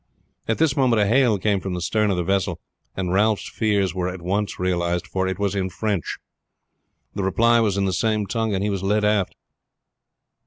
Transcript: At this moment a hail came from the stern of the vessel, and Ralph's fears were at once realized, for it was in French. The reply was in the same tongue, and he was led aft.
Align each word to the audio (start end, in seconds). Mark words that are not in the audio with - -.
At 0.47 0.57
this 0.57 0.75
moment 0.75 0.99
a 0.99 1.05
hail 1.05 1.37
came 1.37 1.59
from 1.59 1.75
the 1.75 1.79
stern 1.79 2.09
of 2.09 2.17
the 2.17 2.23
vessel, 2.23 2.59
and 2.97 3.13
Ralph's 3.13 3.47
fears 3.47 3.93
were 3.93 4.07
at 4.09 4.19
once 4.23 4.57
realized, 4.57 5.05
for 5.05 5.27
it 5.27 5.37
was 5.37 5.53
in 5.53 5.69
French. 5.69 6.17
The 7.13 7.21
reply 7.21 7.59
was 7.59 7.77
in 7.77 7.85
the 7.85 7.93
same 7.93 8.25
tongue, 8.25 8.55
and 8.55 8.63
he 8.63 8.71
was 8.71 8.81
led 8.81 9.05
aft. 9.05 9.35